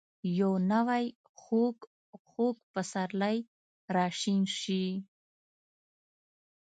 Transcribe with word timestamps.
یو 0.39 0.53
نوی 0.71 1.05
،خوږ. 1.39 1.77
خوږ 2.27 2.55
پسرلی 2.73 3.37
راشین 3.95 4.43
شي 4.59 4.85